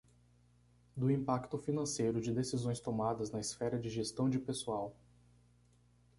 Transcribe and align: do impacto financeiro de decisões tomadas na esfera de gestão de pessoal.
do 0.97 1.11
impacto 1.11 1.59
financeiro 1.59 2.19
de 2.19 2.33
decisões 2.33 2.79
tomadas 2.79 3.29
na 3.29 3.39
esfera 3.39 3.77
de 3.77 3.87
gestão 3.87 4.27
de 4.27 4.39
pessoal. 4.39 4.95